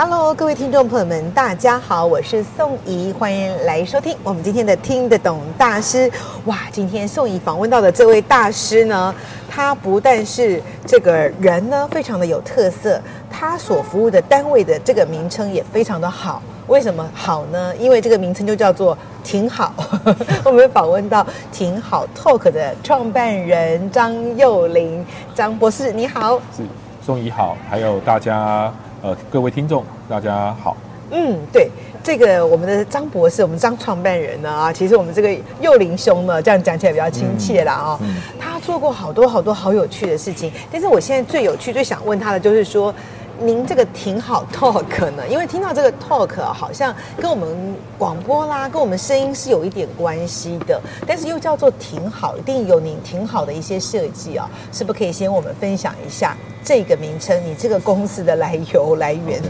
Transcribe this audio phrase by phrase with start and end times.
[0.00, 6.08] Hello，各位听众朋友们，大家好，我是宋怡，欢迎来收听我们今天的听得懂大师。
[6.44, 9.12] 哇，今天宋怡访问到的这位大师呢，
[9.50, 16.40] 他不但是这个人呢非常的有特色，他所服务的单位的这个名称也非常的好。
[16.68, 17.74] 为什么好呢？
[17.74, 19.74] 因为这个名称就叫做挺好。
[20.46, 25.04] 我们访问到挺好 Talk 的创办人张幼林，
[25.34, 26.36] 张博士，你好。
[26.56, 26.62] 是，
[27.04, 30.76] 宋怡好，还有大家呃各位听众，大家好。
[31.10, 31.70] 嗯，对，
[32.02, 38.16] 这个我们的张博士，我们张创办人呢啊，其实我们这个幼林兄呢，这样讲起来比较亲切啦啊、嗯嗯。
[38.40, 42.92] 他做过好多好多好有趣的事情，但是我现在最有趣、最想问他的就是说。
[43.40, 45.26] 您这个挺好 talk 呢？
[45.28, 47.48] 因为听到这个 talk 好像跟我们
[47.96, 59.40] 广播啦，跟我们声音是有一点关系的，但是又叫做挺好，一定有您挺好的一些设计啊，是不可以先我们分享一下这个名称，你这个公司的来由来源？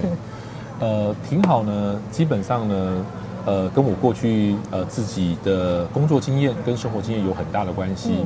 [0.80, 3.04] 呃，挺好呢，基本上呢，
[3.46, 8.24] 呃，跟我过去呃自己的工作经验跟生活经验有很大的关系。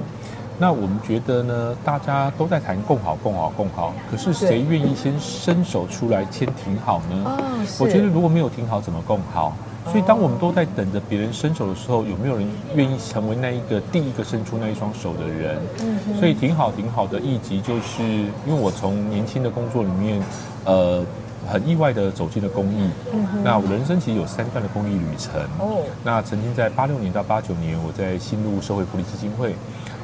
[0.62, 7.24] 那我们觉得呢，大家都在谈共好、共好、共好，可是谁愿意先伸手出来先挺好呢？
[7.24, 9.56] 哦，我觉得如果没有挺好，怎么共好？
[9.86, 15.58] 所以当我们都在等着别人伸手的时候，有没有人愿意成为那一个第一个伸出那一双手的人？
[15.80, 18.04] 嗯，所以挺好、挺好的一集就是，
[18.46, 20.22] 因为我从年轻的工作里面，
[20.64, 21.04] 呃，
[21.50, 22.88] 很意外的走进了公益。
[23.12, 25.42] 嗯，那我人生其实有三段的公益旅程。
[25.58, 29.56] 哦，那曾经在八六年到八九年，我在新路社会福利基金会。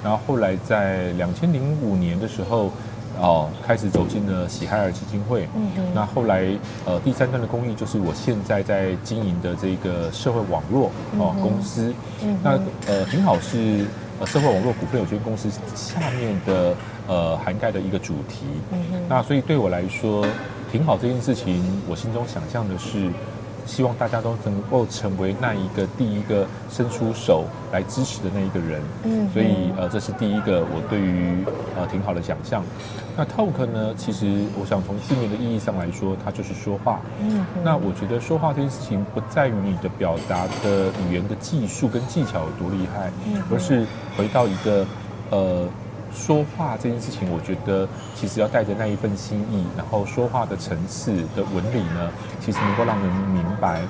[0.03, 2.71] 然后后来在两千零五年的时候，
[3.21, 5.49] 哦，开始走进了喜海尔基金会。
[5.57, 5.87] 嗯嗯。
[5.95, 6.47] 那后来
[6.87, 11.93] 呃，第三段的公益就是我现在在经营的这个社会网络哦公司。
[12.23, 12.39] 嗯。
[12.43, 12.53] 那
[12.87, 13.85] 呃，挺好是
[14.21, 16.75] 呃社会网络股份有限公司下面的
[17.09, 18.47] 呃涵盖的一个主题。
[18.71, 19.03] 嗯嗯。
[19.09, 20.25] 那所以对我来说，
[20.71, 23.11] 挺好这件事情，我心中想象的是。
[23.69, 28.83] 希望大家都能够成为那一个第一个伸出手来支持的那一个人。
[29.05, 31.45] 嗯，所以呃，这是第一个我对于
[31.77, 32.65] 呃挺好的想象。
[33.15, 33.95] 那 talk 呢？
[33.97, 37.01] 其实我想从字面的意义上来说，它就是说话。
[37.21, 43.87] 嗯，那我觉得说话这件事情不在于你的表达的语言的技术跟技巧有多厉害，嗯，而是
[44.17, 44.87] 回到一个
[45.31, 45.69] 呃。
[46.19, 52.11] 说话这件事情，我觉得其实要带着那一份心意，然后说话的层次的纹理呢，
[52.45, 53.81] 其实能够让人明白。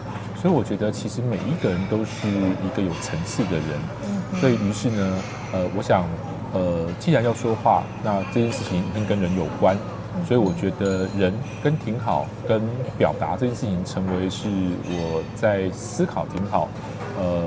[0.41, 4.41] 所以我觉得，其实每一个人都是一个有层次的人。
[4.41, 5.19] 所以于是呢，
[5.53, 6.05] 呃，我想，
[6.53, 9.77] 呃，既然要说话，那这件事情一定跟人有关。
[10.27, 12.61] 所以我觉得人跟挺好跟
[12.97, 14.49] 表达这件事情，成为是
[14.85, 16.69] 我在思考挺好，
[17.19, 17.45] 呃，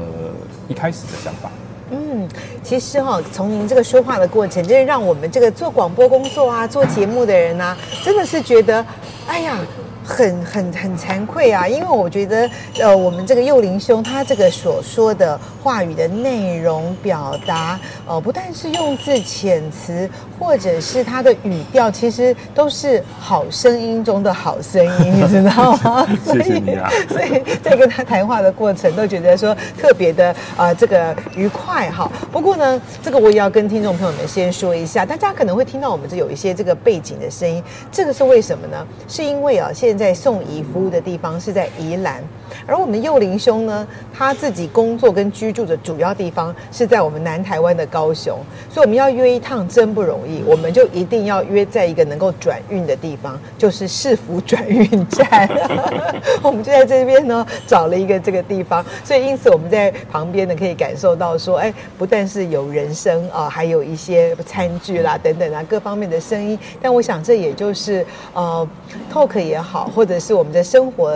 [0.68, 1.50] 一开始的想法。
[1.92, 2.28] 嗯，
[2.64, 8.86] 其实哈、从您这个说话的过程，真是让我们这个做广播工作啊、做节目的人啊，真的是觉得，
[9.28, 9.60] 哎呀。
[10.04, 20.10] 很很很惭愧啊，因为我觉得，呃，我们这个幼霖兄他这个所说的话语的内容表达，呃，不但是用字遣词，
[20.40, 26.08] 或者是他的语调，其实都是好声音中的好声音，你知道吗？
[26.26, 26.90] 谢谢你啊。
[27.10, 32.10] 所以在跟他谈话的过程，都觉得说特别的啊、呃，这个愉快哈。
[32.32, 38.86] 不过呢，这个我也要跟听众朋友们先说一下，大家可能会听到我们这有一些这个背景的声音，这个是为什么呢？
[39.08, 40.02] 是因为啊，现在。
[40.12, 42.22] 在宋怡服务的地方是在宜兰，
[42.66, 48.38] 而我们幼林兄呢，他自己工作跟居住的主要地方是在我们南台湾的高雄，
[48.70, 55.48] 所以我们要约一趟真不容易，我们就一定要约在一个能够转运的地方，就是市府转运站。
[56.44, 68.68] 我们就在这边呢找了一个这个地方，所以因此我们在旁边呢可以感受到说，哎，不但是有人声啊，还有一些餐具啦等等啊各方面的声音，但我想这也就是呃
[69.14, 69.81] talk 也好。
[69.86, 71.14] 或者是我们的生活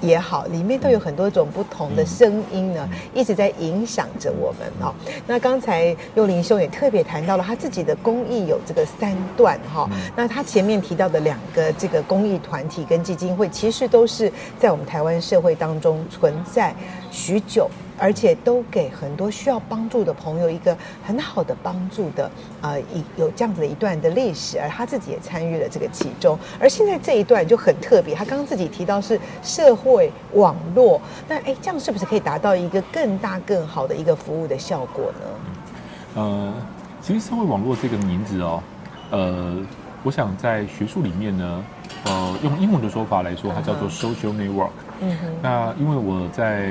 [0.00, 4.94] 也好，里面都有很多种不同的声音呢，一直在影响着我们哦。
[5.26, 9.88] 那刚才幼林兄也特别谈到了他自己的公益有这个三段哈。
[10.14, 16.74] 那他前面提到的两个这个公益团体跟基金会，其实都是在我们台湾社会当中存在。
[17.16, 17.70] 许久。
[17.98, 22.30] 而且都给很多需要帮助的朋友一个很好的帮助的，
[22.60, 26.38] 呃，一有这样子的一段的历史，而他自己也参与了这个其中。
[26.60, 36.20] 而现在这一段就很特别，他刚刚自己提到是社会网络，那哎，这样是不是可以达到一个更大更好的一个服务的效果呢？
[36.20, 36.52] 呃，
[37.00, 38.62] 其实社会网络这个名字哦，
[39.10, 39.56] 呃，
[40.02, 41.64] 我想在学术里面呢，
[42.06, 44.70] 呃，用英文的说法来说，它叫做 social network。
[45.00, 46.70] 嗯哼，那因为我在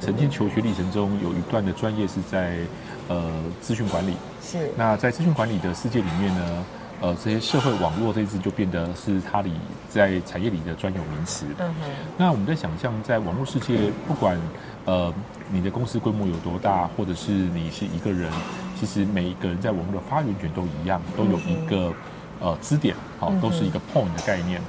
[0.00, 2.56] 曾经求学历程中有一段的专业是在
[3.08, 3.30] 呃
[3.60, 4.68] 资讯管理，是。
[4.76, 6.64] 那在资讯管理的世界里面呢，
[7.00, 9.52] 呃，这些社会网络这一支就变得是它里
[9.88, 11.46] 在产业里的专有名词。
[11.58, 11.90] 嗯哼。
[12.18, 14.36] 那我们在想象，在网络世界，不管
[14.84, 15.14] 呃
[15.50, 18.30] 你的公司规模有多大，或者是你是一个人，
[18.78, 21.92] 其实每一个人在网络的发源权都一样，都有一个
[22.40, 24.60] 呃支点，好，都是一个 point 的概念。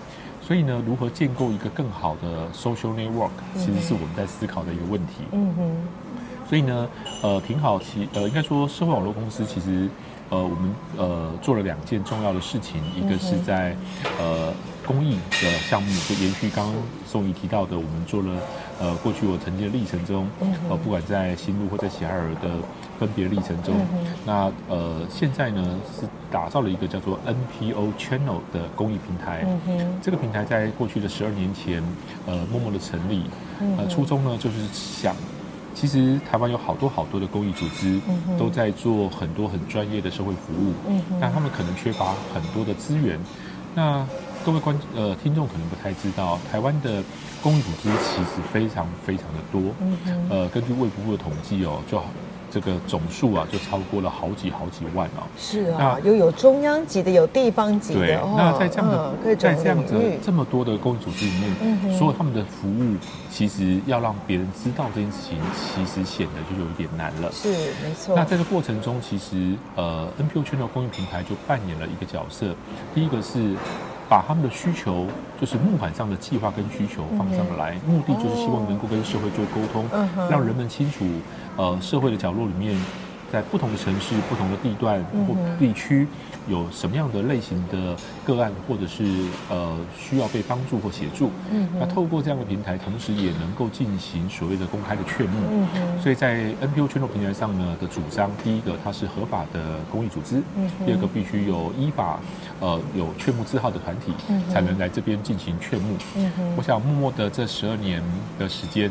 [0.42, 5.24] 所以呢，如何建构一个更好的 social network，其实是我们在思考的一个问题。
[5.32, 5.76] 嗯哼。
[6.50, 6.88] 所以呢，
[7.22, 7.78] 呃，挺好。
[7.78, 9.90] 其呃，应该说，社会网络公司其实，
[10.30, 13.76] 呃，我们呃做了两件重要的事情，一个是在
[14.18, 14.54] 呃
[14.86, 16.76] 公益的项目，就延续刚刚
[17.06, 18.40] 宋怡提到的，我们做了
[18.80, 20.28] 呃过去我曾经的历程中，
[20.70, 22.50] 呃，不管在新路或在喜爱尔的。
[22.98, 29.46] 分别历程中，嗯、那呃，现在呢是打造了一个叫做 NPO Channel 的公益平台。
[30.02, 31.84] 这个平台在过去的十二年前，
[32.26, 33.22] 呃，默默的成立。
[33.78, 35.16] 呃，初衷呢就是想，
[35.76, 38.02] 其实台湾有好多好多的公益组织，
[38.36, 40.74] 都在做很多很专业的社会服务。
[41.22, 43.20] 但他们可能缺乏很多的资源。
[43.76, 44.04] 那
[44.48, 47.04] 各位观呃听众可能不太知道，台湾的
[47.44, 49.62] 公益组织其实非常非常的多。
[49.82, 52.02] 嗯哼，呃，根据卫福部的统计哦，就。
[52.50, 55.28] 这个总数啊，就超过了好几好几万哦！
[55.38, 58.00] 是啊，又有中央级的，有地方级的。
[58.00, 62.96] 对，那在这样的，嗯、在这样子这么多的公益组织里面，嗯、所有他们的服务，
[63.30, 67.30] 其实要让别人知道这件事情，其实显得就有一点难了。
[67.34, 67.50] 是，
[67.84, 68.16] 没错。
[68.16, 72.56] 那在这个过程中，其实呃，NPO Channel 公益平台就扮演了一个角色。
[72.96, 73.56] 第一个是。
[74.10, 75.06] 把他们的需求，
[75.40, 79.86] 就是募款上的计划跟需求放上来，目的就是希望能够跟社会做沟通，
[80.30, 81.06] 让人们清楚，
[81.56, 82.76] 呃，社会的角落里面。
[83.32, 86.08] 在不同的城市、不同的地段或地区，
[86.48, 87.96] 有什么样的类型的
[88.26, 89.04] 个案，或者是
[89.50, 91.30] 呃需要被帮助或协助？
[91.52, 95.66] 嗯，那透过这样的平台，同时也能够进行所谓的公开的劝募。
[96.02, 102.20] 所以在 NPO Channel 平台上呢的主张，第一个它是合法的公益组织，嗯，第二个必须有依法
[102.60, 105.98] 呃有劝募字号的团体，嗯，才能来这边进行劝募。
[106.56, 108.02] 我想默默的这十二年
[108.40, 108.90] 的时间。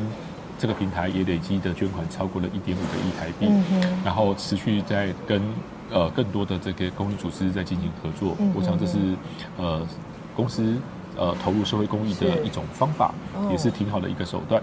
[0.58, 5.42] 这个平台也累积的捐款超过了一点五个亿台币，嗯、然后持续在跟
[5.90, 8.34] 呃更多的这个公益组织在进行合作。
[8.38, 8.98] 嗯、我想这是
[9.56, 9.86] 呃
[10.34, 10.76] 公司
[11.16, 13.12] 呃投入社会公益的一种方法，
[13.42, 14.62] 是也是挺好的一个手段。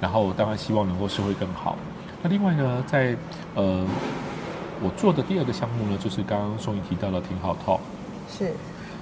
[0.00, 1.76] 然后当然希望能够社会更好。
[2.22, 3.16] 那另外呢，在
[3.54, 3.86] 呃
[4.82, 7.80] 我做的第二个项目呢，就是刚刚宋怡提到的挺好 Talk，
[8.28, 8.52] 是。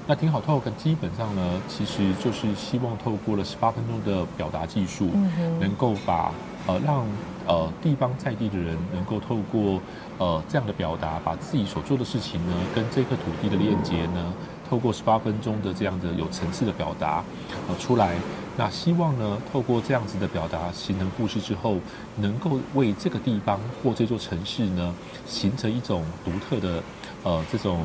[0.05, 6.33] 那挺好，Talk 基本上呢，其实就是希望透过了十八分钟的表达技术，嗯、能够把
[6.67, 7.07] 呃让
[7.47, 9.81] 呃地方在地的人能够透过
[10.19, 14.35] 呃这样的表达，把自己所做的事情呢，跟这块土地的链接呢，嗯、
[14.69, 17.23] 透过十八分钟的这样的有层次的表达
[17.69, 18.17] 呃出来。
[18.57, 21.77] 那希望呢，透过这样子的表达形成故事之后，
[22.17, 24.93] 能够为这个地方或这座城市呢，
[25.27, 26.83] 形成一种独特的
[27.23, 27.79] 呃这种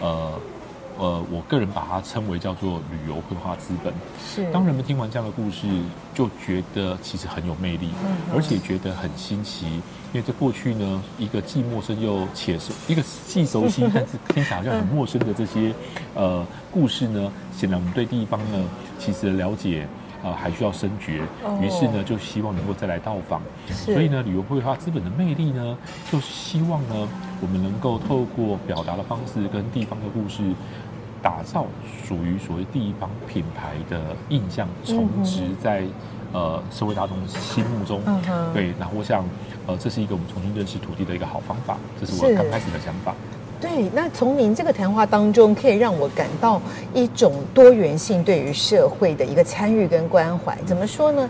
[0.00, 0.32] 呃。
[0.98, 3.94] 呃，我个人把它称为叫做旅游绘画资本。
[4.20, 5.66] 是，当人们听完这样的故事，
[6.12, 9.66] 就觉得其实很有魅力，嗯、而且觉得很新奇。
[9.66, 15.72] 因为在过去呢，一个既陌生又且熟，一个既熟悉但是听起来好像很陌生的这些
[16.14, 18.64] 呃故事呢，显然我们对地方呢
[18.98, 19.86] 其实的了解
[20.24, 21.20] 呃还需要深掘。
[21.44, 23.42] 哦、于是呢，就希望能够再来到访。
[23.68, 25.76] 是所以呢，旅游绘画资本的魅力呢，
[26.10, 27.06] 就是希望呢，
[27.42, 30.42] 我们能够透过表达的方式跟地方的故事。
[31.22, 31.66] 打造
[32.06, 35.82] 属于所谓地方品牌的印象，重植在
[36.32, 38.00] 呃社会大众心目中。
[38.06, 39.24] 嗯、哼对，那我想，
[39.66, 41.76] 呃，这是一个我们重新认识土地的一个好方法。
[42.00, 43.14] 这是我刚开始的想法。
[43.60, 46.62] 对，那从您这个谈话当中，可以让我感到
[46.94, 50.56] 一种多元性对于社会的一个参与跟关怀。
[50.64, 51.28] 怎么说呢？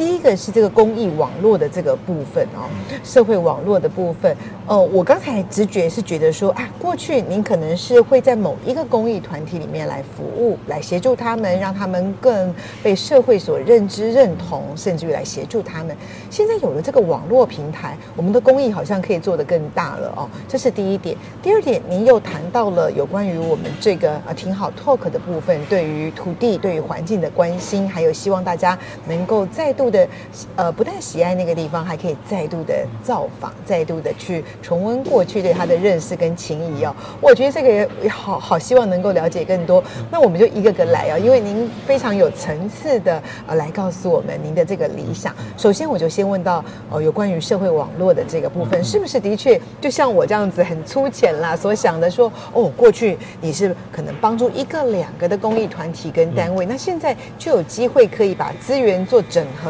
[0.00, 2.64] 第一个是这个公益网络的这个部分哦，
[3.04, 4.34] 社会网络的部分。
[4.66, 15.94] 哦，我刚才直觉是觉得说啊，过去您可能是会在某一个公益团体里面来服务，来协助他们，让他们更被社会所认知、认同，甚至于来协助他们。
[16.30, 20.26] 现在有了这个网络平台，我们的公益好像可以做得更大了哦。
[20.48, 21.14] 这是第一点。
[21.42, 29.89] 第二点，您又谈到了有关于我们这个啊挺好 Talk 的部分，对于土地、对于环境的关心，还有希望大家能够再度。
[29.90, 30.08] 度的
[30.56, 36.94] 呃，不但喜爱那个地方，还可以再度的造访，再度的去重温过去对他的认识跟情谊哦。
[37.20, 37.68] 我觉得这个
[38.02, 39.82] 也好好希望能够了解更多。
[40.10, 45.34] 那我们就一个个来哦，因为您非常有层次的呃来告诉我们您的这个理想。
[45.56, 59.69] 首先，我就先问到呃有关于社会网络的这个部分，是不是的确就像我这样子很粗浅啦所想的说哦，过去你是可能帮助一个两个的公益团体跟单位，那现在就有机会可以把资源做整合，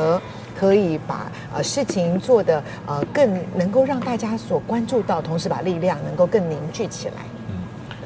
[0.59, 7.15] 可以把呃事情做得呃更能够让大家所关注到，同时把力量能够更凝聚起来。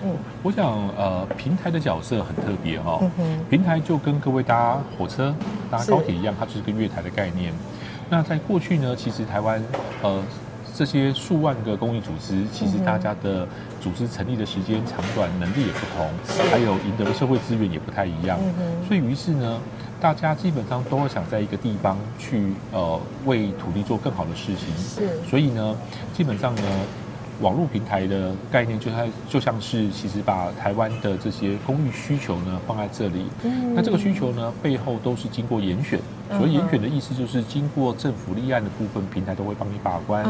[0.06, 0.66] 嗯，我想
[0.98, 2.98] 呃，平台的角色很特别哈、哦。
[3.00, 3.44] 嗯哼。
[3.48, 5.34] 平台就跟各位搭火车、
[5.70, 7.52] 搭高铁一样，它就是个月台的概念。
[8.10, 9.64] 那在过去呢，其实台湾
[10.02, 10.22] 呃
[10.76, 13.48] 这些数万个公益组织，其实大家的
[13.80, 16.06] 组织成立的时间长短、能力也不同，
[16.50, 18.38] 还有赢得的社会资源也不太一样。
[18.42, 18.86] 嗯哼。
[18.86, 19.58] 所以于是呢，
[20.04, 24.68] 大家基本上都会想在一个地方去呃为土地做更好的事情。
[24.76, 25.08] 是。
[25.26, 25.74] 所以呢，
[26.12, 26.62] 基本上呢。
[27.40, 33.26] 网络平台的概念，就它就像是其实把台湾的这些公益需求呢放在这里。
[33.74, 35.98] 那这个需求呢背后都是经过严选，
[36.38, 40.24] 所以严选的意思就是经过政府立案的部分，平台都会帮你把关，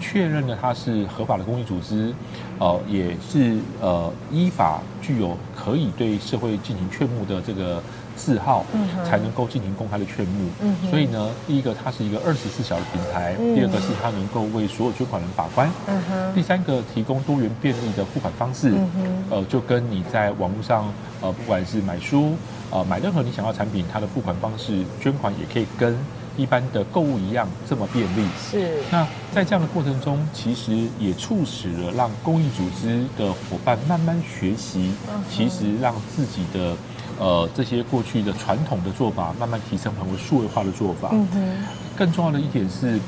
[0.00, 2.10] 确认了它是合法的公益组织，
[2.58, 7.82] 呃，也是呃依法具有可以对社会进行劝募的这个。
[8.16, 8.64] 字号
[9.04, 22.34] 才能够进行公开的劝募，嗯、所以呢，第一个它是一个二十四小时平台，嗯、第二个是它能够为所有捐款人把关，嗯、第三个提供多元便利的付款方式，嗯、呃，就跟你在网络上呃，不管是买书
[22.70, 25.96] 呃买任何你想要的产品，它的付款方式捐款也可以跟
[26.36, 28.26] 一般的购物一样这么便利。
[28.50, 28.82] 是。
[28.90, 34.92] 那在这样的过程中，其实也促使了让公益组织的伙伴慢慢学习，
[35.30, 36.74] 其实让自己的。
[37.18, 41.08] 呃，这些过去的传统的做法，慢慢提升成为数位化的做法。
[41.12, 41.56] 嗯哼。
[41.96, 43.00] 更重要的一点是，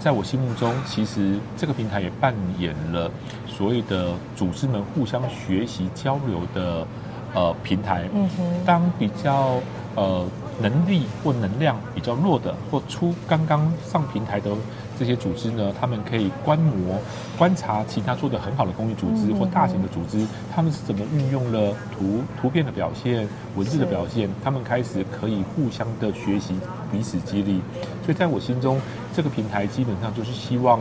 [0.00, 3.10] 在我心目中，其实这个平台也扮演了
[3.46, 6.86] 所谓的组织们互相学习交流的
[7.34, 8.08] 呃平台。
[8.14, 8.64] 嗯哼。
[8.64, 9.60] 当比较
[9.94, 10.24] 呃
[10.60, 14.50] 能力或能量比较弱的，或出刚刚上平台的。
[14.98, 16.98] 这些组织呢，他们可以观摩、
[17.36, 26.54] 观察其他做的很好的公益组织或大型的组织，他们是怎么运用了图图片的表现、文字的表现，他们开始可以互相的学习、
[26.90, 27.60] 彼此激励。
[28.04, 28.80] 所以在我心中，
[29.14, 30.80] 这个平台基本上就是希望，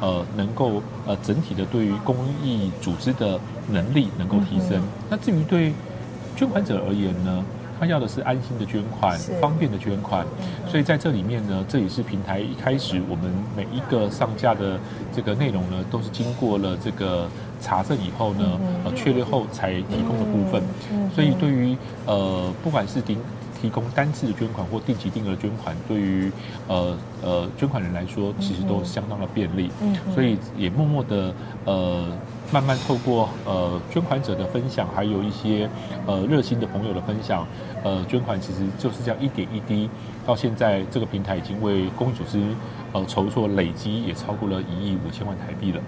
[0.00, 4.82] 呃，能够呃整体的对于公益组织的能力能够提升。
[5.08, 5.72] 那至于对
[6.36, 7.44] 捐款者而言呢？
[7.84, 10.24] 他要的是安心的捐款，方便的捐款，
[10.66, 14.80] 所以在这里面呢，这也是平台一开始我们每一个上架的
[15.14, 17.28] 这个内容呢，都是经过了这个
[17.60, 20.62] 查证以后呢，呃，确认后才提供的部分。
[21.14, 21.76] 所以对于
[22.06, 23.18] 呃，不管是提
[23.60, 26.32] 提供单次的捐款或定期定额捐款，对于
[26.66, 29.70] 呃呃捐款人来说，其实都相当的便利。
[30.14, 31.34] 所以也默默的
[31.66, 32.06] 呃。
[32.54, 35.68] 慢慢透过呃捐款者的分享，还有一些
[36.06, 37.44] 呃热心的朋友的分享，
[37.82, 39.90] 呃捐款其实就是这样一点一滴，
[40.24, 42.40] 到现在这个平台已经为公益组织
[42.92, 45.80] 呃筹措累积也超过了一亿五千万台币了。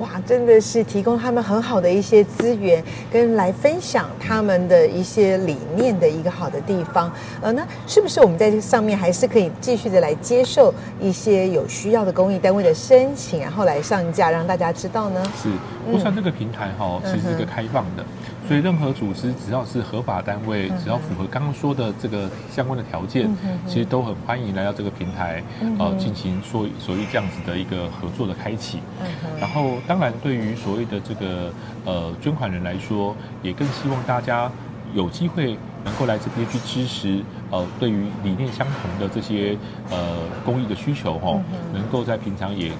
[0.00, 7.10] 哇，真的是提供他们很好的一些资源，跟来分享他们的一些理念的一个好的地方。
[7.40, 15.22] 呃，那是不是我们在这上面还是可以继续的来接受一些有需要的公益单位的申请，然后来上架让大家知道呢？
[15.42, 15.48] 是。
[15.88, 18.04] 我想这个平台哈，其实是一个开放的，
[18.46, 23.28] 所以任何组织只要是合法单位，只要符合刚刚说的这个相关的条件，
[23.66, 25.42] 其实都很欢迎来到这个平台，
[25.78, 28.78] 呃，进行所所谓这样子的一个合作的开启。
[29.40, 31.52] 然后，当然对于所谓的这个
[31.84, 34.50] 呃捐款人来说，也更希望大家
[34.94, 39.58] 有机会能够来这边去支持，呃，对于理念相同的这些
[39.90, 41.40] 呃公益的需求哈，
[41.74, 42.70] 能够在平常也。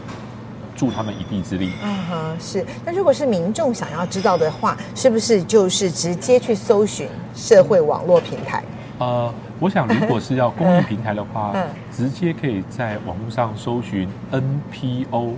[0.77, 1.73] 助他们一臂之力。
[1.83, 2.65] 嗯哼，是。
[2.85, 8.63] 那如果是民众想要知道的话，是不是就是直接去搜寻社会网络平台？
[8.99, 15.33] 呃，我想如果是要公益平台的话，嗯、直接可以在网络上搜寻 NPO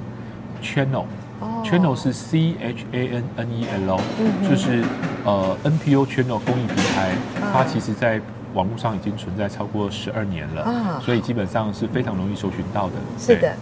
[0.63, 1.05] Channel。
[1.41, 4.83] 哦、Channel 是 C H A N N E L，嗯、就是
[5.25, 8.21] 呃 NPO Channel 公益平台，嗯、它其实在
[8.55, 12.95] 网络上已经存在超过十二年了，嗯、所以基本上是非常容易搜寻到的。
[13.19, 13.53] 是的。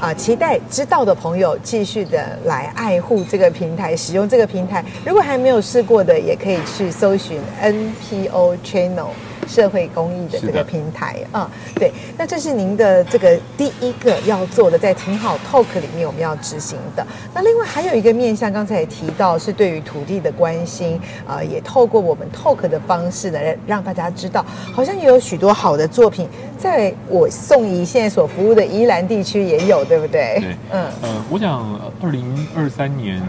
[0.00, 4.84] 啊，期待知道的朋友继续的来爱护这个平台，使用这个平台。
[5.04, 9.08] 如果还没有试过的，也可以去搜寻 NPO Channel。
[9.46, 11.74] 社会公益的这个平台啊、嗯。
[11.74, 17.06] 对，那这是您的这个第一个要做的，在挺好 Talk 里面我们要执行的。
[17.34, 30.38] 那另外还有一个面向，刚才也提到是对于土地的关心啊、呃，也透过我们 Talk 的方式呢，让大家知道，好像也有许多好的作品，在我宋怡现在所服务的宜兰地区也有，对不对？
[30.40, 33.20] 对，嗯呃，我想二零二三年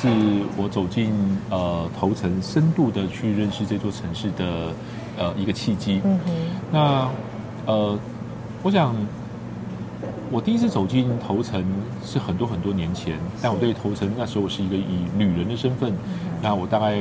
[0.00, 0.08] 是
[0.56, 1.12] 我走进
[1.50, 4.72] 呃头城，深度的去认识这座城市的
[5.18, 6.00] 呃一个契机。
[6.04, 6.32] 嗯哼，
[6.72, 7.08] 那
[7.66, 7.98] 呃，
[8.62, 8.94] 我想。
[10.30, 11.64] 我第一次走进头城
[12.04, 15.92] 是很多很多年前，但我对头城那时候我是一个以旅人的身份，
[16.42, 16.96] 那我大概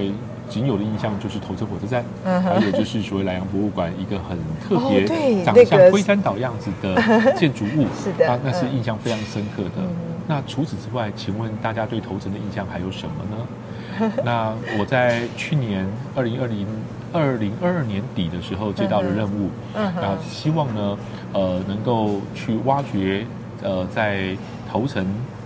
[0.47, 9.81] 仅有的印象就是头城火车站，还有就是所谓莱阳博物馆一个很特别、长得像龟山岛样子的建筑物， 是的，那是印象非常深刻的。
[10.27, 14.11] 那除此之外，请问大家对头城的印象还有什么呢？
[14.25, 16.67] 那我在去年二零二零。
[17.15, 20.97] 二零二二年底的时候接到了任务，嗯，然后希望呢，
[21.31, 23.23] 呃，能够去挖掘，
[23.61, 24.35] 呃，在
[24.67, 25.05] 头城，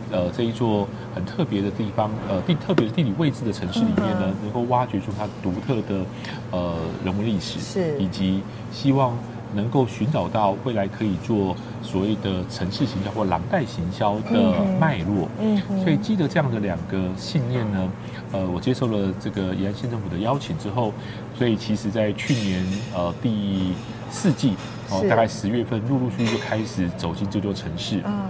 [0.10, 6.05] 呃，这一座很特别的地方，呃，地特别的地理位置的城市里面呢，能够挖掘出它独特的，
[6.51, 8.41] 呃，人文历史，是，以及
[8.72, 9.13] 希望。
[9.53, 17.89] 能够寻找到未来可以做所谓的城市行销或廊带行销的脉络，嗯，所以记得这样的两个信念呢，
[18.31, 20.93] 呃，我接受了这个延安县政府的邀请之后，
[21.37, 23.73] 所以其实在去年呃第
[24.09, 24.53] 四季
[24.89, 28.27] 哦，大概十月份陆陆续续就开始走进这座城市，嗯，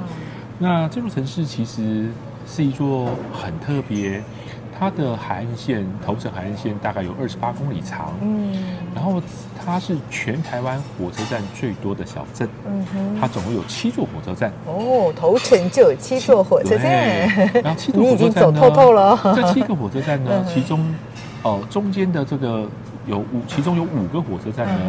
[0.59, 2.07] 那这座城市其实
[2.47, 4.21] 是一座很特别。
[4.79, 8.53] 它的海岸线，头城海岸线大概有二十八公里长，嗯，
[8.93, 9.19] 然后
[9.65, 14.53] 它是全台湾火车站最多的小镇，嗯哼，它总共有七座火车站。
[14.67, 17.27] 哦，头城就有七座火车站，
[17.63, 19.19] 然后七座火车站呢，你已经走透透了。
[19.35, 20.79] 这七个火车站呢，其中，
[21.41, 22.69] 哦、呃，中间的这个
[23.07, 24.79] 有五，其中有五个火车站呢，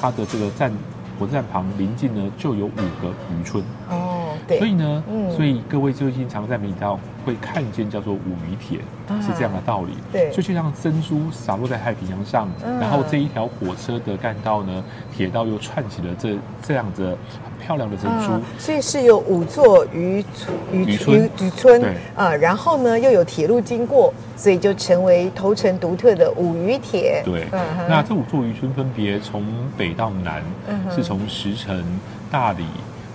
[0.00, 0.72] 它的这个站
[1.18, 2.70] 火车站旁临近呢就有五
[3.00, 3.62] 个渔村。
[3.90, 4.09] 哦。
[4.58, 8.78] 所以呢，嗯，所以各位最近常在媒体上会看见叫做五渔铁，
[9.20, 9.92] 是这样的道理。
[10.12, 12.48] 对，所以就像珍珠洒落在太平洋上，
[12.80, 14.82] 然后这一条火车的干道呢，
[15.14, 18.32] 铁道又串起了这这样子很漂亮的珍珠。
[18.58, 20.24] 所以是有五座渔
[20.72, 21.82] 渔村渔村，
[22.16, 27.22] 啊，然后呢又有铁路经过，所以就成为头城独特的五渔铁。
[27.24, 27.46] 对，
[27.88, 29.44] 那这五座渔村分别从
[29.76, 30.42] 北到南，
[30.90, 31.84] 是从石城、
[32.30, 32.64] 大里。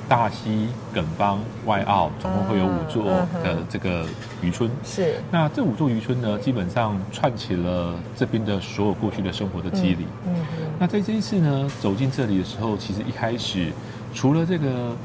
[0.08, 3.06] 大溪、耿邦、外澳，总共会有五座
[3.44, 4.06] 的这个
[4.42, 4.70] 渔村。
[4.84, 10.06] 是，那这五座渔村呢，基本上串起了这边的所有过去的生活的肌理。
[10.28, 10.36] 嗯，
[10.80, 13.72] 那在这一次呢，走进这里的时候，其实一开始
[14.14, 14.96] 除了这个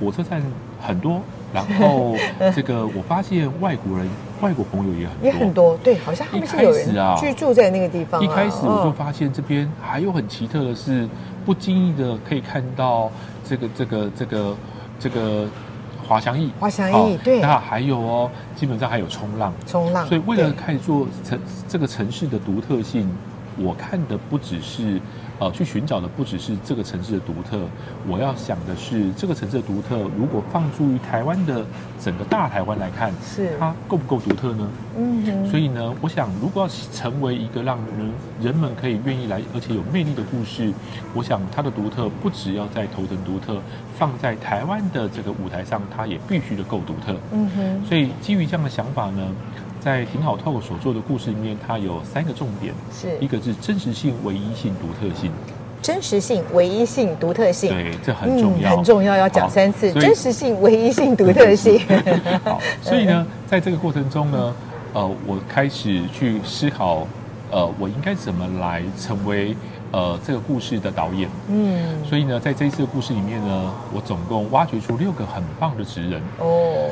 [0.00, 0.42] 火车站
[0.80, 1.20] 很多，
[1.56, 2.14] 然后
[2.54, 4.08] 这个我发现外国人、
[4.40, 5.76] 外国朋友也很多，也很多。
[5.78, 8.22] 对，好像他们是有人啊居住在那个地方。
[8.22, 11.08] 一开始我就发现这边还有很奇特的是，
[11.44, 13.10] 不经意的可以看到。
[13.48, 14.56] 这个这个这个
[14.98, 15.46] 这个
[16.04, 20.04] 滑翔翼，滑翔翼对，那还有哦，基本上还有冲浪，冲浪。
[20.08, 21.38] 所以为了看做城
[21.68, 23.08] 这个城市的独特性，
[23.56, 25.00] 我看的不只是。
[25.38, 27.60] 呃，去寻找的不只是这个城市的独特，
[28.08, 31.62] 我要想的是这个城市的独特，如果放诸于台湾的
[32.00, 34.66] 整个大台湾来看，是它够不够独特呢？
[34.96, 35.50] 嗯哼。
[35.50, 40.72] 所以呢，我想如果要成为一个让人人们可以愿意来而且有魅力的故事，
[41.12, 43.60] 我想它的独特不只要在头城独特，
[43.98, 47.14] 放在台湾的这个舞台上，它也必须的够独特。
[47.32, 47.84] 嗯哼。
[47.84, 49.34] 所以基于这样的想法呢。
[49.86, 55.30] 在挺好 Talk 所做的故事里面，它有三个重点，是一个是真实性、唯一性、独特性。
[55.80, 59.92] 真实性、唯一性、独特性，对，这很重要，嗯、很重要，要讲三次。
[59.92, 61.80] 真实性、唯一性、独特性。
[62.42, 64.52] 好，所以呢，在这个过程中呢，
[64.92, 67.06] 呃，我开始去思考，
[67.52, 69.56] 呃，我应该怎么来成为
[69.92, 71.30] 呃这个故事的导演。
[71.46, 76.20] 嗯，所以呢，在这一次的故事里面呢，我总共挖掘出六个很棒的职人。
[76.40, 76.90] 哦。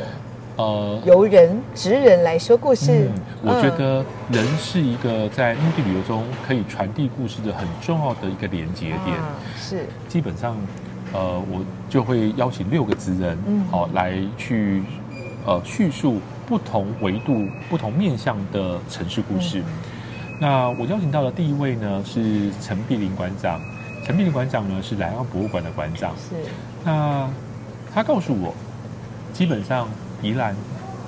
[0.57, 3.09] 呃，由人职人来说故事。
[3.11, 9.17] 嗯，我觉得人是一个在目的旅游中可以传递故事的很重要的一个连接点。
[9.17, 10.57] 啊，是，基本上，
[11.13, 14.85] 呃，我就会邀请六个职人，嗯，好来去，
[15.45, 19.59] 呃，叙述不同维度、不同面向的城市故事。
[19.59, 19.65] 嗯。
[20.41, 23.61] 那我邀请到的第一位呢是陈碧玲馆长，
[24.07, 26.13] 陈碧玲馆长呢是兰阳博物馆的馆长。
[26.17, 26.37] 是，
[26.85, 27.29] 那
[27.93, 28.55] 他告诉我，
[29.33, 29.89] 基本上。
[30.25, 30.57] 宜兰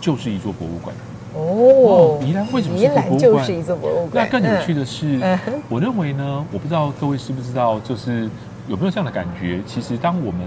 [0.00, 0.94] 就是一座博物馆
[1.34, 2.20] 哦。
[2.22, 3.18] 宜兰为什么是博物馆？
[3.18, 4.10] 就是一座博物馆。
[4.12, 5.20] 那更有趣的是，
[5.68, 8.28] 我认为呢，我不知道各位知不知道，就是
[8.68, 9.60] 有没有这样的感觉？
[9.66, 10.46] 其实，当我们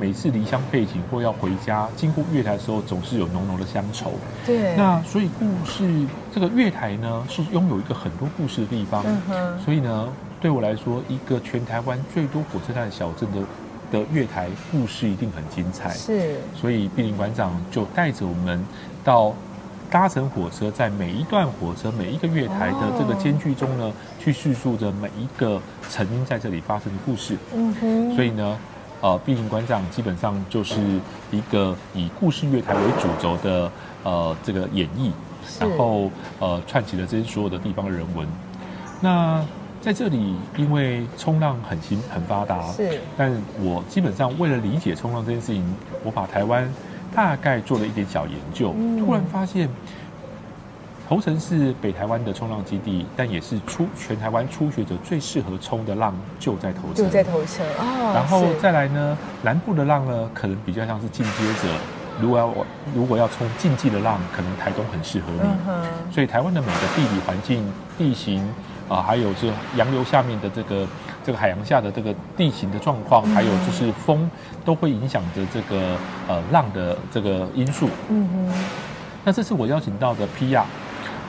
[0.00, 4.12] 每次离乡背井或要回家，经过月台的时候，总是有浓浓的乡愁。
[4.44, 4.74] 对。
[4.76, 5.88] 那所以，故事
[6.34, 9.04] 这个月台呢，是拥有一个很多故事的地方。
[9.06, 9.58] 嗯哼。
[9.64, 10.08] 所以呢，
[10.40, 13.38] 对我来说，一个全台湾最多火车站小镇的
[13.90, 15.90] 的月台故事一定很精彩。
[15.90, 18.64] 是，所以毕霖馆长就带着我们
[19.02, 19.32] 到
[19.90, 27.36] 搭乘火车，在每一段火车每一个月台的这个间距中呢，哦、去叙述着每一个曾经在这里发生的故事。
[27.54, 28.14] 嗯哼。
[28.14, 28.58] 所以呢，
[29.00, 30.78] 呃，毕竟馆长基本上就是
[31.30, 33.70] 一个以故事月台为主轴的
[34.02, 35.10] 呃这个演绎，
[35.58, 38.26] 然后呃串起了这些所有的地方人文。
[39.00, 39.42] 那
[39.80, 45.64] 在这里，因为冲浪很新很发达，是，但我基本上为了理解冲浪这件事情，
[46.04, 46.68] 我把台湾
[47.14, 49.68] 大概做了一点小研究，嗯、突然发现，
[51.08, 57.64] 头城是北台湾的冲浪基地，但也是初全台湾初学者最适合冲的浪就在头城，就在头城
[58.12, 61.68] 然后再来呢，南部的浪呢，可能比较像是进阶者，
[62.20, 65.48] 如果要我如果要冲竞技的浪，可能台东很适合你。
[65.68, 67.64] 嗯、所以台湾的每个地理环境、
[67.96, 68.44] 地形。
[68.88, 70.86] 啊，还有是洋流下面的这个
[71.24, 74.30] 这个海洋下的这个地形的状况，还有就是风，
[74.64, 75.96] 都会影响着这个
[76.26, 77.88] 呃浪的这个因素。
[78.08, 78.54] 嗯哼。
[79.24, 80.62] 那这次我邀请到的 Pia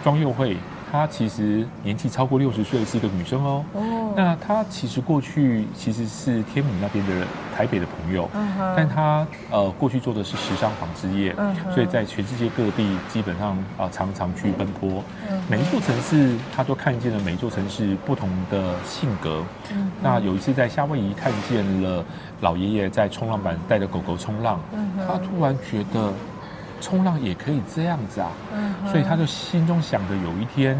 [0.04, 0.58] 庄佑慧。
[0.92, 3.64] 她其实年纪超过六十岁，是一个女生哦。
[3.74, 4.14] 哦。
[4.16, 8.28] 那她其实过去其实是天母那边的人，台北的朋友。
[8.34, 8.74] 嗯哼。
[8.76, 11.56] 但她呃过去做的是时尚纺织业，嗯。
[11.74, 15.04] 所以在全世界各地基本上啊、呃、常常去奔波。
[15.30, 15.42] 嗯。
[15.50, 19.44] 每一座城市，她都看见了每一座城市不同的性格。
[19.72, 19.92] 嗯。
[20.02, 22.04] 那有一次在夏威夷看见了
[22.42, 25.08] 老爷爷在冲浪板带着狗狗冲浪，嗯哼。
[25.08, 26.12] 他突然觉得。
[26.80, 30.78] 冲浪也可以这样子啊，嗯、所以他就心中想着有一天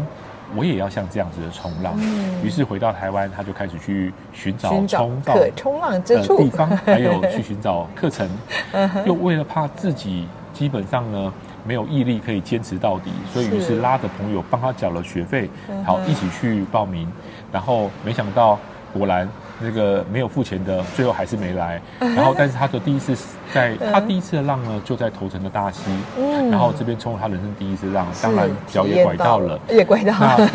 [0.54, 1.94] 我也要像这样子的冲浪。
[1.98, 8.28] 嗯、于是回到台湾，他就开始去寻找冲浪冲浪之处地方，还有去寻找课程。
[8.72, 11.32] 嗯、又为了怕自己基本上呢
[11.64, 15.48] 没有毅力可以坚持到底，所以于是拉着朋友帮他缴了学费，
[15.84, 17.06] 好一起去报名。
[17.52, 18.58] 然后没想到
[18.92, 19.28] 果然。
[19.60, 21.80] 那个没有付钱的，最后还是没来。
[22.00, 23.16] 然后，但是他的第一次
[23.52, 25.90] 在他第一次的浪呢，就在头城的大溪。
[26.18, 26.50] 嗯。
[26.50, 30.50] 然后这边冲了他人生第一次浪，当然脚也拐到了，也拐到了。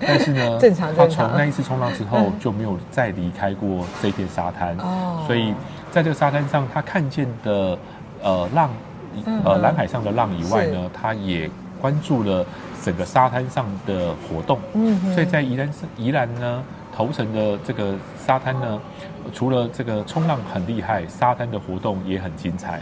[0.00, 0.94] 但是呢， 正常。
[0.96, 4.76] 他从那一次冲浪之后就没有再离开过这片沙滩。
[4.78, 5.22] 哦。
[5.26, 5.52] 所以
[5.90, 7.78] 在这个沙滩上，他看见的
[8.22, 8.70] 呃浪，
[9.44, 12.44] 呃蓝海上的浪以外呢，他也关注了
[12.82, 14.58] 整个沙滩上的活动。
[14.72, 15.14] 嗯。
[15.14, 16.62] 所以在宜兰宜兰呢。
[16.98, 17.94] 头城的这个
[18.26, 18.80] 沙滩呢，
[19.32, 22.80] 除了这个冲浪很厉害，沙滩的活动也很精彩。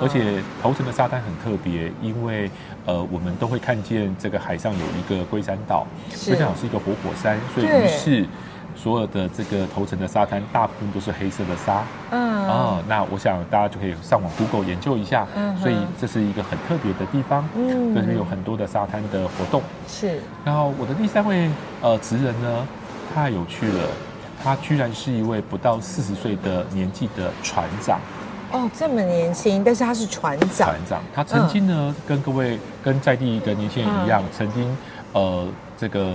[0.00, 2.50] 而且头城的沙滩很特别，因为
[2.86, 5.86] 呃，我们都会看见这个海上有一个龟山岛，
[6.24, 8.26] 龟山岛是一个活火山，所以于是
[8.74, 11.82] 所有的这个头城的沙滩大部分都是黑色的沙。
[12.10, 15.26] 嗯，哦，那我想大家就可以上网 Google 研究一下。
[15.36, 17.46] 嗯，所以这是一个很特别的地方。
[17.54, 19.60] 嗯，这边有很多的沙滩的活动。
[19.86, 20.22] 是。
[20.42, 21.50] 然后我的第三位
[21.82, 22.66] 呃职人呢？
[23.14, 23.88] 太有趣了，
[24.42, 27.98] 他居然是一位不到四十岁的年纪的船长。
[28.50, 30.68] 哦，这么年轻，但是他是船长。
[30.68, 34.76] 船长，他曾经呢，嗯、跟各位跟在地的年轻人一样，嗯、曾经
[35.12, 36.12] 呃，这个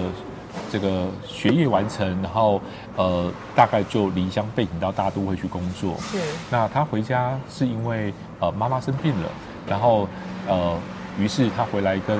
[0.71, 2.59] 这个学业完成，然后
[2.95, 5.95] 呃，大概就离乡背井到大都会去工作。
[5.99, 6.17] 是。
[6.49, 9.29] 那他回家是因为呃妈妈生病了，
[9.67, 10.07] 然后
[10.47, 10.75] 呃，
[11.19, 12.19] 于是他回来跟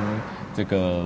[0.53, 1.05] 这个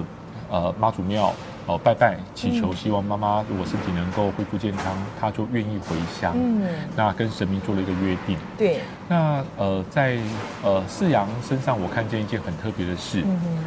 [0.49, 1.33] 呃妈祖庙。
[1.67, 4.85] 哦，拜拜，祈求希望妈妈如果身体能够恢复健康，
[5.19, 6.33] 她就愿意回乡。
[6.33, 6.63] 嗯，
[6.95, 8.37] 那跟神明做了一个约定。
[8.57, 8.79] 对。
[9.09, 10.17] 那呃，在
[10.63, 13.21] 呃四阳身上，我看见一件很特别的事。
[13.25, 13.57] 嗯哼。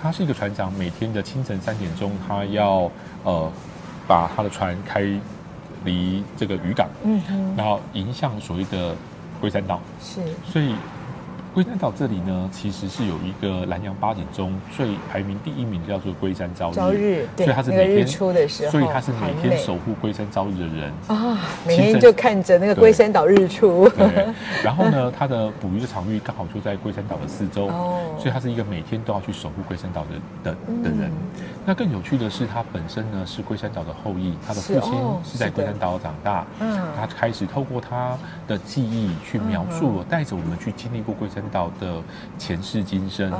[0.00, 2.88] 他是一个船长，每天的清晨三点钟，他要
[3.24, 3.50] 呃
[4.06, 5.00] 把他的船开
[5.84, 6.88] 离这个渔港。
[7.02, 7.56] 嗯哼。
[7.56, 8.94] 然后迎向所谓的
[9.40, 9.80] 龟山岛。
[10.00, 10.20] 是。
[10.44, 10.76] 所以。
[11.54, 16.74] 龟山岛这里呢，其实是有一个南洋八景中最排名第一名，叫做龟山朝日。
[16.74, 21.38] 朝日，对，所以他是每天日出的时候，所以他是每天守护龟山朝日的人啊。
[21.66, 23.86] 每天就看着那个龟山岛日出。
[23.90, 24.26] 对，
[24.64, 31.10] 然后呢，他的捕鱼的场域刚好就在龟山岛的四周，哦，所以他是一个每天都要去守护龟山岛的的的人。
[31.10, 36.46] 嗯、那更有趣的是，他本身呢是龟山岛的后裔，他的父亲是在龟山岛长大。
[36.60, 38.16] 嗯，他开始透过他
[38.48, 41.41] 的记忆去描述，嗯、带着我们去经历过龟山。
[41.50, 42.02] 岛的
[42.38, 43.30] 前世今生，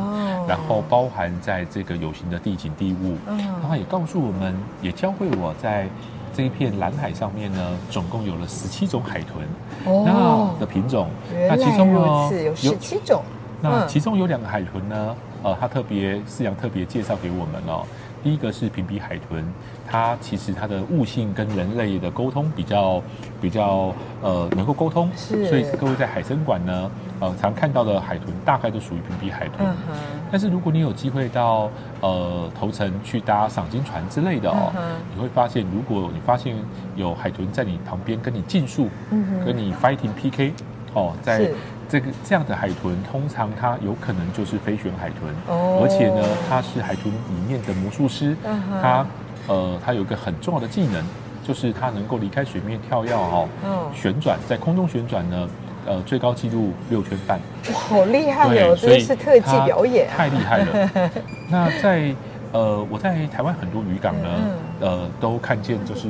[0.48, 5.86] 然后包含在这个有形的地景地物，然后也告诉我们，也教会我在
[6.34, 7.60] 这一片蓝海上面呢，
[7.90, 9.46] 总共有了十七种海豚，
[9.84, 13.22] 那的品种，那其中呢有十七种，
[13.60, 17.86] 那其中有两个海豚呢，呃，他特别饲养特别介绍给我们哦。
[18.22, 19.44] 第一个是瓶鼻海豚，
[19.87, 23.02] 它其实它的悟性跟人类的沟通比较
[23.40, 25.46] 比较呃能够沟通，是。
[25.48, 29.68] 所以各位在海参馆呢，呃常看到的海豚大概都属于瓶鼻海豚。
[29.68, 29.94] 嗯
[30.30, 31.68] 但是如果你有机会到
[32.00, 34.82] 呃头城去搭赏金船之类的哦，嗯
[35.14, 36.56] 你会发现，如果你发现
[36.96, 39.44] 有海豚在你旁边跟你竞速，嗯哼。
[39.44, 40.54] 跟你 fighting PK，
[40.94, 41.54] 哦，在是
[41.92, 45.83] 这个这样的海豚，通常它有可能就是飞旋海豚，哦。
[45.83, 48.35] 而且呢，它是海豚里面的魔术师，
[48.81, 49.05] 它
[49.46, 51.05] 呃，它有一个很重要的技能，
[51.46, 55.46] 就是它能够离开水面跳跃哦，哦旋转在空中旋转呢，
[55.85, 57.38] 呃，最高纪录六圈半，
[57.74, 60.09] 哇，好厉害，哦，所以真是特技表演。
[60.09, 61.11] 啊，太厉害了。
[61.50, 62.14] 那在
[62.52, 64.52] 呃，我在台湾很多渔港呢，嗯。
[64.81, 66.09] 呃，都看见就是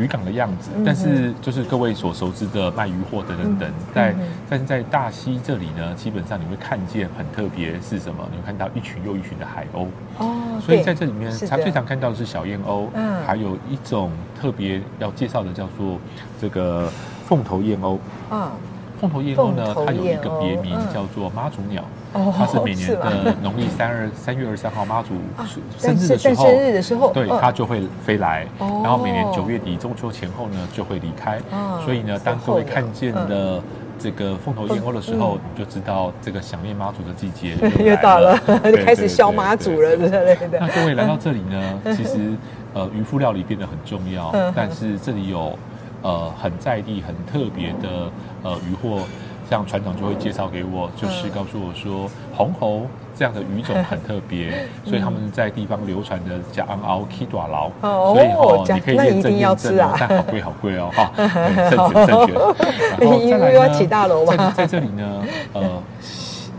[0.00, 4.14] 渔港的样子，但是就是各位所熟知的卖鱼货等等等，嗯在
[4.48, 8.26] 但是在大溪这里呢，基本上你会看见很特别是什么？
[8.32, 9.86] 你会看到一群又一群的海鸥。
[10.18, 11.48] 哦，所以在这里面，是的。
[11.48, 13.22] 它最常看到的是小燕鸥，嗯。
[13.26, 14.10] 还有一种
[14.40, 15.98] 特别要介绍的叫做
[16.40, 16.90] 这个
[17.26, 17.98] 凤头燕鸥。
[18.30, 18.50] 嗯，
[18.98, 25.46] 凤头燕鸥呢它有一个别名叫做妈祖鸟，哦它是每年的农历三二三月二十三号妈祖啊
[25.78, 27.38] 生日的时候，生日的时候对嗯。
[27.40, 28.80] 它就会飞来，哦。
[28.82, 31.38] 然后每年九月底中秋前后呢就会离开。
[31.50, 33.60] 哦，所以呢，当各位看见的
[33.98, 40.66] 这个凤头燕鸥的时候嗯，你就知道这个想念妈祖的季节又 到了，就 开始消妈祖了之类那。
[40.68, 42.34] 各位来到这里呢，其实
[42.74, 45.56] 呃渔夫料理变得很重要嗯，但是这里有
[46.02, 48.10] 呃很在地、很特别的
[48.42, 49.02] 呃渔获，
[49.50, 52.86] 像船长就会介绍给我，就是告诉我说红喉
[53.18, 62.34] 这样的鱼种很特别， 所以他们在地方流传的叫昂熬 K 短劳，哦所以哦你可以那一验证定要验证吃啊哦，但好贵好贵哦哈， 对正确正确。
[63.04, 65.82] 然后再来又要起大在在这里呢，呃，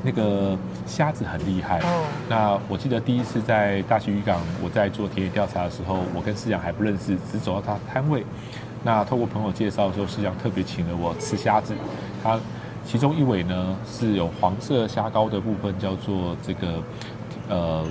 [0.04, 1.80] 那个虾子很厉害。
[1.80, 8.26] 哦那我记得第一次在大溪渔港，我在做田野调查的时候，我跟思阳还不认识，只走到他摊位。
[8.84, 11.74] 那透过朋友介绍的时候，思阳特别请了我吃虾子。
[12.24, 12.40] 他
[12.86, 16.84] 其中一尾呢是有黄色虾膏的部分，叫做这个
[17.50, 17.86] 呃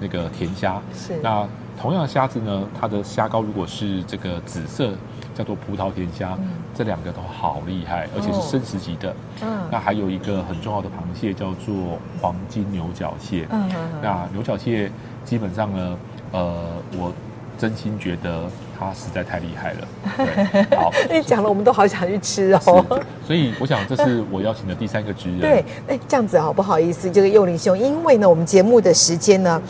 [0.00, 0.80] 那个甜虾。
[0.94, 1.46] 是那
[1.78, 4.92] 同样的虾子呢，它的虾膏如果是这个紫色，
[5.34, 6.34] 叫做葡萄甜虾。
[6.38, 9.16] 嗯这两个都好厉害，而且是生食级的。
[9.42, 13.48] 嗯那还有一个很重要的螃蟹叫做黄金牛角蟹。
[13.50, 13.70] 嗯
[14.02, 14.92] 那牛角蟹
[15.24, 15.98] 基本上呢，
[16.32, 16.62] 呃，
[16.98, 17.10] 我
[17.56, 18.44] 真心觉得
[18.78, 19.88] 它实在太厉害了。
[20.16, 22.84] 对，好，你讲了，我们都好想去吃哦。
[23.26, 25.40] 所以我想这是我邀请的第三个职人。
[25.40, 29.60] 对，哎，这样子好不好意思，这个幼龄兄，因为呢，我们节目的时间呢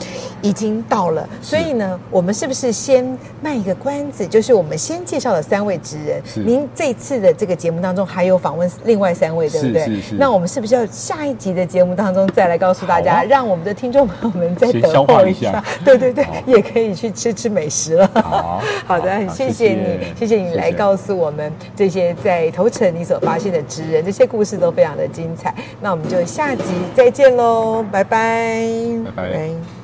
[0.46, 3.04] 已经到了，所以呢，我们是不是先
[3.42, 4.24] 卖一个关子？
[4.24, 10.00] 就是我们先介绍了三位职人，您这次的这个节目当中还有访问另外三位，对不对？
[10.16, 15.64] 那我们是不是要下一集的节目当中再来告诉大家，让我们的听众朋友们再等消化一候下下？
[15.84, 18.08] 对对对，也可以去吃吃美食了。
[18.14, 25.52] 好 好的，谢谢你，谢谢你来告诉我们这些在头城你所发现的职人，这些故事都非常的精彩。
[25.80, 26.62] 那我们就下集
[26.94, 28.62] 再见喽，拜拜，
[29.16, 29.75] 拜拜。